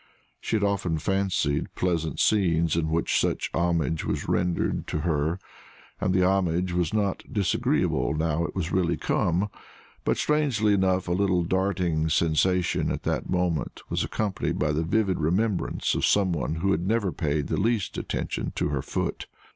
[0.39, 5.37] She had often fancied pleasant scenes in which such homage was rendered to her,
[5.99, 9.51] and the homage was not disagreeable now it was really come;
[10.03, 15.19] but, strangely enough, a little darting sensation at that moment was accompanied by the vivid
[15.19, 19.27] remembrance of some one who had never paid the least attention to her foot.